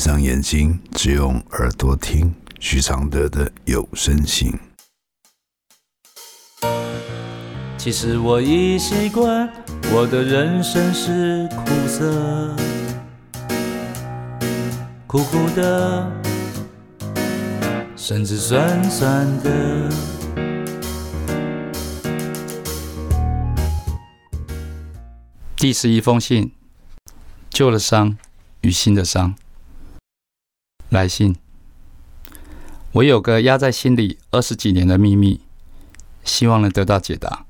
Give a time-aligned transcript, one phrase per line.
[0.00, 4.58] 上眼睛，只用耳朵听许常德的有声信。
[7.76, 9.52] 其实我已习惯，
[9.92, 12.56] 我的人生是苦涩，
[15.06, 16.10] 苦苦的，
[17.94, 19.90] 甚至酸酸的。
[25.56, 26.52] 第十一封信，
[27.50, 28.16] 旧的伤
[28.62, 29.34] 与新的伤。
[30.90, 31.36] 来信，
[32.90, 35.40] 我有个压在心里二十几年的秘密，
[36.24, 37.46] 希望能得到解答。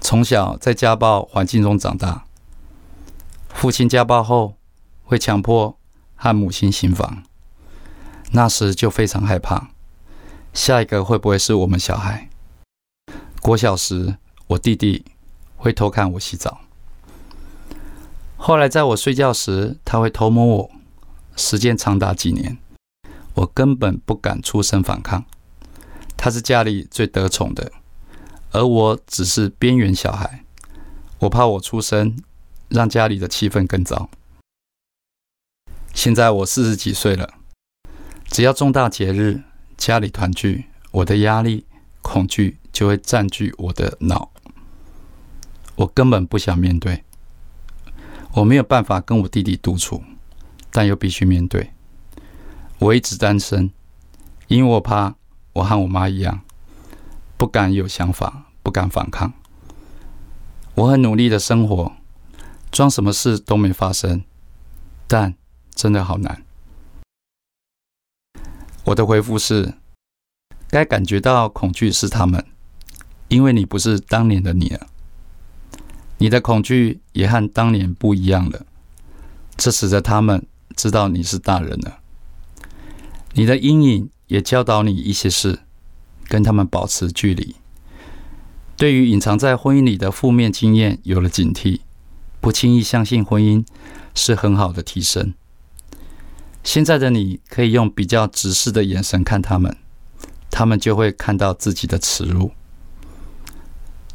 [0.00, 2.24] 从小在家暴环境中长大，
[3.50, 4.56] 父亲家暴后
[5.04, 5.76] 会强迫
[6.16, 7.22] 和母亲行房，
[8.30, 9.68] 那时就非常害怕，
[10.54, 12.30] 下一个会不会是我们小孩？
[13.42, 14.16] 国小时，
[14.46, 15.04] 我弟弟
[15.56, 16.62] 会偷看我洗澡，
[18.38, 20.70] 后来在我睡觉时，他会偷摸我，
[21.36, 22.58] 时间长达几年，
[23.34, 25.24] 我根本不敢出声反抗。
[26.16, 27.72] 他是家里最得宠的。
[28.52, 30.44] 而我只是边缘小孩，
[31.20, 32.22] 我怕我出生
[32.68, 34.10] 让家里的气氛更糟。
[35.94, 37.32] 现在我四十几岁了，
[38.26, 39.42] 只要重大节日、
[39.78, 41.64] 家里团聚，我的压力、
[42.02, 44.30] 恐惧就会占据我的脑，
[45.76, 47.04] 我根本不想面对。
[48.34, 50.02] 我没有办法跟我弟弟独处，
[50.72, 51.70] 但又必须面对。
[52.80, 53.70] 我一直单身，
[54.48, 55.14] 因为我怕
[55.52, 56.40] 我和我妈一样。
[57.36, 59.32] 不敢有想法，不敢反抗。
[60.74, 61.92] 我很努力的生活，
[62.70, 64.22] 装什么事都没发生，
[65.06, 65.34] 但
[65.74, 66.44] 真的好难。
[68.84, 69.74] 我的回复是：
[70.68, 72.46] 该感觉到恐惧是他们，
[73.26, 74.86] 因为你不是当年的你了。
[76.18, 78.64] 你的恐惧也和当年不一样了，
[79.56, 80.46] 这使得他们
[80.82, 82.00] 知道你是大人了。
[83.34, 85.60] 你的阴影也教导你一些事。
[86.28, 87.56] 跟他们保持距离，
[88.78, 91.80] 对于隐藏在婚姻里的负面经验有了警惕，
[92.40, 93.62] 不轻易相信婚姻
[94.14, 95.34] 是很好的提升。
[96.64, 99.76] 现在的你可以用比较直视的眼神看他们，
[100.50, 102.52] 他们就会看到自己的耻辱。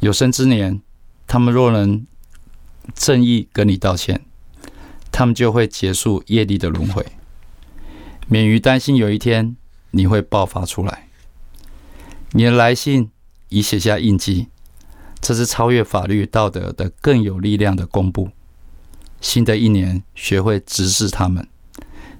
[0.00, 0.82] 有生之年，
[1.28, 2.04] 他们若能
[2.96, 4.24] 正义跟你道歉，
[5.18, 7.04] 他们就会结束业力的轮回，
[8.28, 9.56] 免于担心有一天
[9.90, 11.08] 你会爆发出来。
[12.30, 13.10] 你的来信
[13.48, 14.46] 已写下印记，
[15.20, 18.30] 这是超越法律道德的更有力量的公布。
[19.20, 21.48] 新的一年，学会直视他们，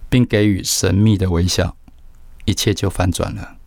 [0.09, 1.77] 并给予神秘的微笑，
[2.47, 3.59] 一切就反转了。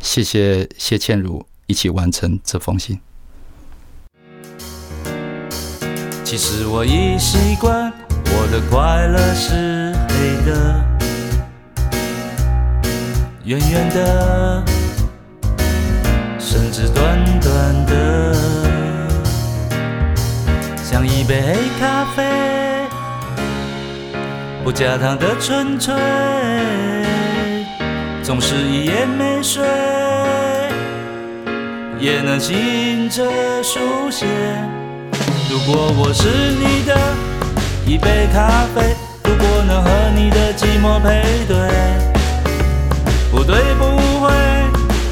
[0.00, 2.98] 谢谢谢倩茹一起完成这封信。
[6.30, 10.84] 其实我已习惯，我的快乐是黑的，
[13.44, 14.62] 圆圆的。
[16.38, 18.34] 甚至短短的，
[20.84, 22.22] 像一杯黑咖啡，
[24.62, 25.94] 不加糖的纯粹，
[28.22, 29.66] 总是一夜没睡，
[31.98, 33.24] 也能醒着
[33.62, 34.26] 书写。
[35.50, 36.94] 如果我是你的
[37.86, 38.94] 一杯咖啡，
[39.24, 41.56] 如果能和你的寂寞配对，
[43.30, 43.84] 不对不
[44.20, 44.28] 会。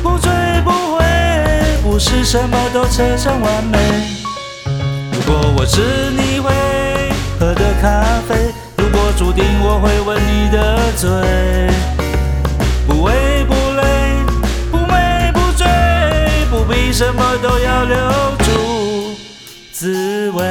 [0.03, 0.31] 不醉
[0.63, 1.05] 不悔，
[1.83, 3.79] 不是什么都扯上完美。
[5.13, 5.81] 如果我是
[6.11, 6.53] 你会
[7.41, 11.11] 喝的咖啡，如果注定我会吻你的嘴，
[12.87, 13.83] 不为不累，
[14.71, 15.67] 不美不醉，
[16.51, 17.97] 不必什么都要留
[19.79, 20.43] 滋味。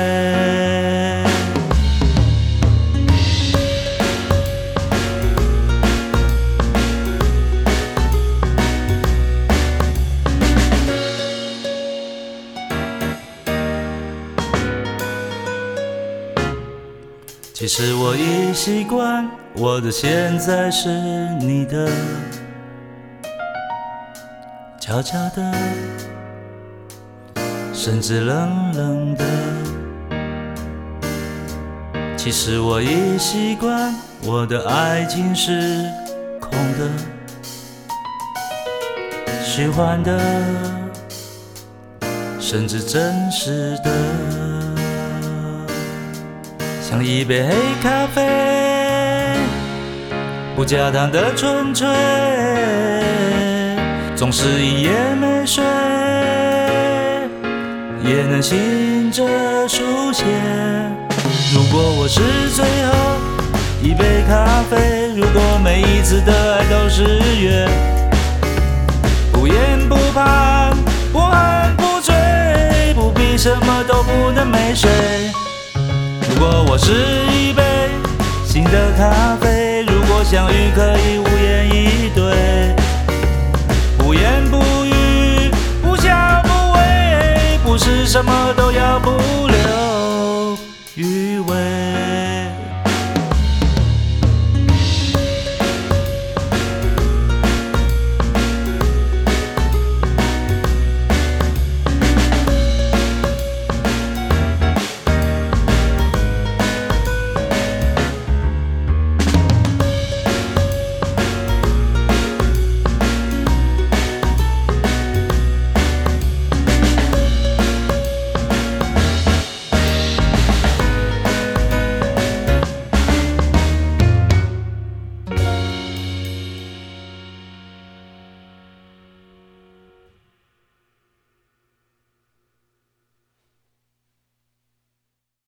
[17.51, 20.87] 其实我已习惯，我的现在是
[21.39, 21.89] 你的，
[24.79, 25.51] 悄悄的，
[27.77, 29.25] 甚至冷冷的。
[32.15, 33.93] 其实我已习惯，
[34.23, 35.85] 我的爱情是
[36.39, 36.89] 空的，
[39.43, 40.17] 虚幻的，
[42.39, 43.91] 甚至真实的。
[46.81, 49.37] 像一杯黑咖啡，
[50.55, 51.85] 不加糖的纯粹，
[54.15, 54.89] 总是一夜
[55.19, 55.63] 没睡，
[58.05, 59.23] 也能醒着
[59.67, 60.23] 书写。
[61.53, 62.21] 如果我是
[62.55, 62.93] 最后
[63.81, 65.11] 一杯咖啡。
[65.15, 67.03] 如果每一次的爱都是
[67.39, 67.67] 约，
[69.31, 69.55] 不言
[69.87, 70.71] 不怕，
[71.11, 72.13] 不恨不醉，
[72.93, 74.89] 不必什么都不能没睡。
[75.73, 76.91] 如果我是
[77.31, 77.63] 一杯
[78.45, 81.34] 新的咖啡，如果相遇可以无
[88.15, 89.11] 什么都要不
[89.47, 89.54] 了。